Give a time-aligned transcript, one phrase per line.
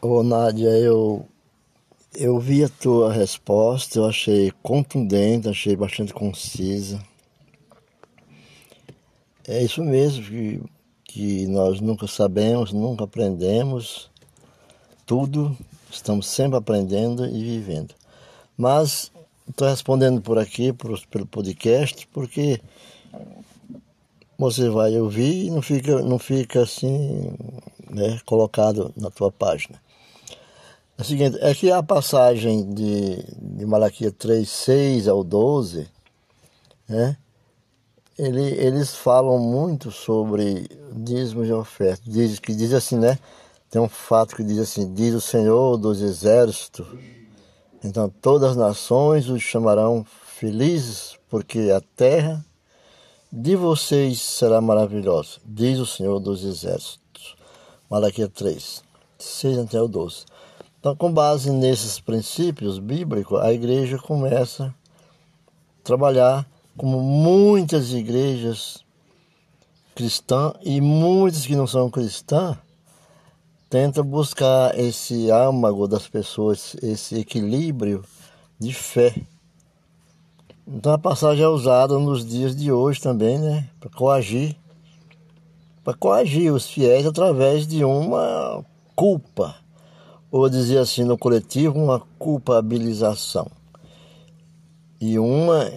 [0.00, 1.26] Ô Nádia, eu,
[2.14, 7.02] eu vi a tua resposta, eu achei contundente, achei bastante concisa.
[9.44, 10.62] É isso mesmo que,
[11.02, 14.08] que nós nunca sabemos, nunca aprendemos
[15.04, 15.58] tudo,
[15.90, 17.92] estamos sempre aprendendo e vivendo.
[18.56, 19.10] Mas
[19.48, 22.60] estou respondendo por aqui, por, pelo podcast, porque
[24.38, 27.32] você vai ouvir e não fica, não fica assim
[27.90, 29.87] né, colocado na tua página.
[30.98, 35.88] É o seguinte, é que a passagem de, de Malaquias 3, 6 ao 12,
[36.88, 37.16] né,
[38.18, 42.02] ele, eles falam muito sobre dízimos de oferta.
[42.04, 43.16] Diz, que diz assim, né?
[43.70, 46.88] Tem um fato que diz assim: Diz o Senhor dos Exércitos.
[47.84, 52.44] Então todas as nações os chamarão felizes, porque a terra
[53.30, 57.36] de vocês será maravilhosa, diz o Senhor dos Exércitos.
[57.88, 58.82] Malaquias 3,
[59.16, 60.24] 6 até o 12.
[60.80, 64.74] Então, com base nesses princípios bíblicos, a igreja começa a
[65.82, 68.84] trabalhar como muitas igrejas
[69.94, 72.56] cristãs e muitas que não são cristãs
[73.68, 78.04] tenta buscar esse âmago das pessoas, esse equilíbrio
[78.58, 79.14] de fé.
[80.66, 83.68] Então a passagem é usada nos dias de hoje também, né?
[83.80, 84.56] Para coagir,
[85.82, 89.56] para coagir os fiéis através de uma culpa,
[90.30, 93.46] ou dizer assim no coletivo, uma culpabilização.
[95.00, 95.70] E uma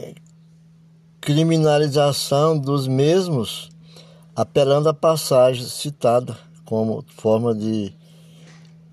[1.19, 3.69] criminalização dos mesmos,
[4.35, 7.93] apelando à passagem citada como forma de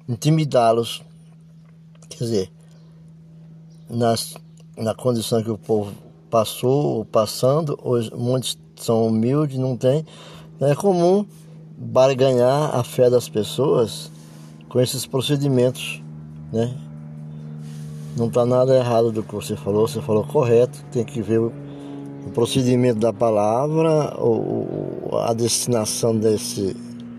[0.09, 1.03] intimidá-los.
[2.09, 2.53] Quer dizer,
[3.89, 4.35] nas,
[4.77, 5.95] na condição que o povo
[6.31, 10.05] passou, passando, hoje muitos são humildes, não tem.
[10.61, 11.25] É comum
[11.77, 14.11] barganhar a fé das pessoas
[14.69, 16.03] com esses procedimentos,
[16.53, 16.75] né?
[18.17, 21.53] Não está nada errado do que você falou, você falou correto, tem que ver o,
[22.35, 26.77] procedimento da palavra, o, a destinação desse,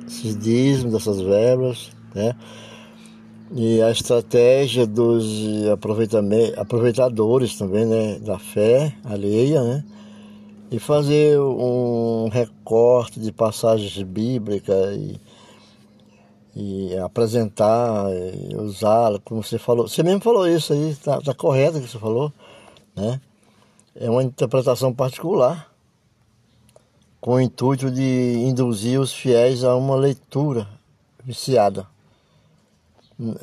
[0.08, 2.36] esses dízimos, dessas verbas, né?
[3.56, 5.26] E a estratégia dos
[6.58, 8.20] aproveitadores também, né?
[8.20, 9.84] Da fé alheia, né?
[10.70, 15.20] E fazer um recorte de passagens bíblicas e,
[16.60, 19.88] e apresentar, e usá-la, como você falou.
[19.88, 22.34] Você mesmo falou isso aí, tá, tá correto o que você falou,
[22.96, 23.22] né?
[23.96, 25.72] É uma interpretação particular
[27.22, 30.68] com o intuito de induzir os fiéis a uma leitura
[31.24, 31.88] viciada,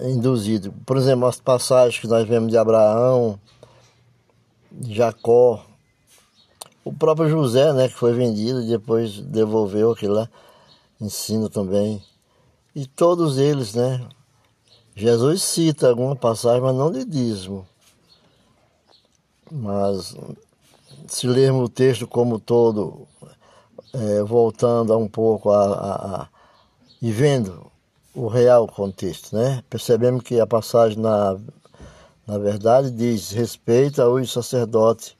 [0.02, 0.72] induzido.
[0.84, 3.38] Por exemplo, as passagens que nós vemos de Abraão,
[4.82, 5.64] Jacó,
[6.84, 10.28] o próprio José, né, que foi vendido e depois devolveu aquilo lá,
[11.00, 12.02] ensina também.
[12.76, 14.06] E todos eles, né?
[14.94, 17.66] Jesus cita alguma passagem, mas não de dízimo.
[19.50, 20.14] Mas
[21.08, 23.08] se lermos o texto como todo,
[23.94, 26.28] é, voltando um pouco a, a, a,
[27.00, 27.72] e vendo
[28.14, 29.64] o real contexto, né?
[29.70, 31.38] Percebemos que a passagem na,
[32.26, 35.16] na verdade diz respeito aos sacerdotes.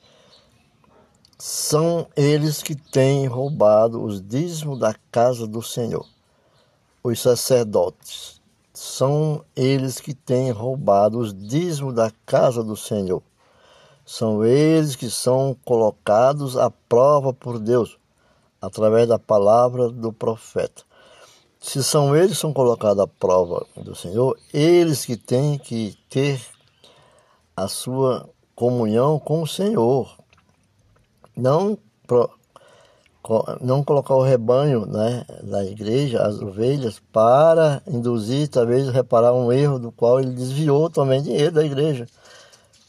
[1.39, 6.06] São eles que têm roubado os dízimos da casa do Senhor.
[7.09, 8.43] Os sacerdotes
[8.75, 13.22] são eles que têm roubado os dízimos da casa do Senhor.
[14.05, 17.97] São eles que são colocados à prova por Deus
[18.61, 20.83] através da palavra do profeta.
[21.61, 26.45] Se são eles que são colocados à prova do Senhor, eles que têm que ter
[27.56, 30.12] a sua comunhão com o Senhor.
[31.37, 31.78] Não,
[33.61, 39.79] não colocar o rebanho né, da igreja, as ovelhas, para induzir, talvez, reparar um erro
[39.79, 42.07] do qual ele desviou também dinheiro da igreja.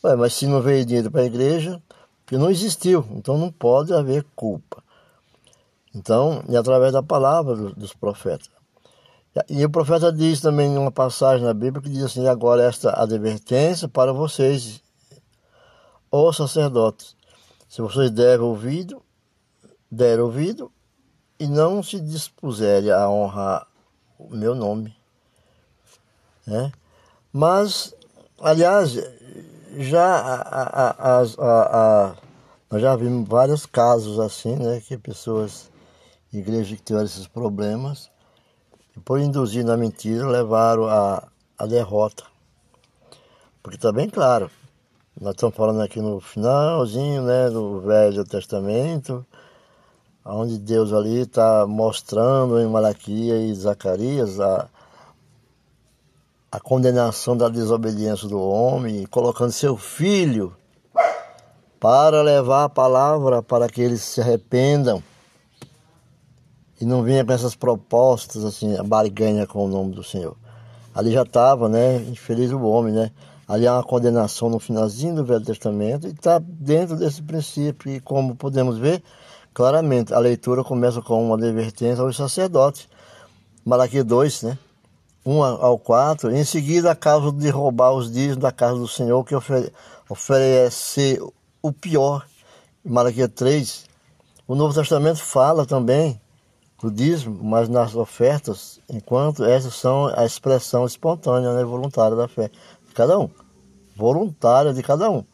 [0.04, 1.82] Ué, mas se não veio dinheiro para a igreja,
[2.24, 4.84] porque não existiu, então não pode haver culpa.
[5.96, 8.50] Então, e através da palavra dos profetas.
[9.50, 13.02] E o profeta diz também em uma passagem na Bíblia que diz assim: agora esta
[13.02, 14.82] advertência para vocês,
[16.12, 17.16] ó sacerdotes,
[17.70, 19.02] se vocês derem ouvido,
[19.92, 20.72] der ouvido
[21.40, 23.68] e não se dispuserem a honrar
[24.18, 24.96] o meu nome.
[26.46, 26.72] Né?
[27.32, 27.94] Mas,
[28.40, 28.94] aliás,
[29.78, 32.16] já a, a, a,
[32.70, 35.70] nós já vimos vários casos assim, né, que pessoas
[36.34, 38.10] igrejas que tiveram esses problemas,
[39.06, 42.24] por induzir na mentira, levaram a, a derrota.
[43.62, 44.50] Porque está bem claro,
[45.20, 49.26] nós estamos falando aqui no finalzinho né, do Velho Testamento,
[50.28, 54.68] onde Deus ali está mostrando em Malaquias e Zacarias a,
[56.52, 60.56] a condenação da desobediência do homem, colocando seu filho
[61.80, 65.02] para levar a palavra para que eles se arrependam
[66.80, 70.36] e não vinha com essas propostas assim, a barganha com o nome do Senhor.
[70.94, 71.98] Ali já estava, né?
[71.98, 73.12] Infeliz o homem, né?
[73.48, 77.92] Ali há uma condenação no finalzinho do Velho Testamento e está dentro desse princípio.
[77.92, 79.02] E como podemos ver,
[79.58, 82.88] claramente, a leitura começa com uma advertência aos sacerdotes.
[83.66, 84.60] Malaquias 2, né?
[85.26, 89.24] 1 ao 4, em seguida a causa de roubar os dízimos da casa do Senhor,
[89.24, 89.74] que ofere
[90.08, 91.20] oferecer
[91.60, 92.24] o pior.
[92.86, 93.86] Malaquias 3,
[94.48, 96.22] o Novo Testamento fala também
[96.80, 102.52] do dízimo, mas nas ofertas, enquanto essas são a expressão espontânea, né, voluntária da fé
[102.88, 103.28] de cada um.
[103.96, 105.26] Voluntária de cada um.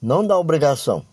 [0.00, 1.09] Não da obrigação.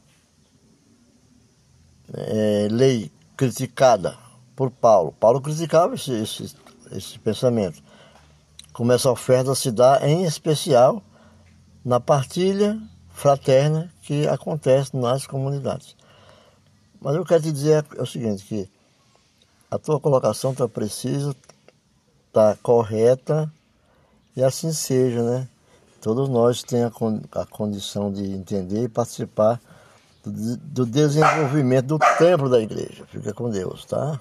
[2.17, 4.17] É, lei criticada
[4.55, 5.13] por Paulo.
[5.19, 6.55] Paulo criticava esse, esse
[6.91, 7.81] esse pensamento.
[8.73, 11.01] Como essa oferta se dá em especial
[11.83, 12.79] na partilha
[13.09, 15.95] fraterna que acontece nas comunidades.
[16.99, 18.69] Mas eu quero te dizer é o seguinte, que
[19.69, 21.35] a tua colocação está precisa,
[22.27, 23.51] está correta
[24.35, 25.47] e assim seja, né?
[26.01, 26.93] Todos nós temos
[27.31, 29.59] a, condição de entender e participar
[30.29, 33.05] do desenvolvimento do templo da igreja.
[33.11, 34.19] Fica com Deus, tá?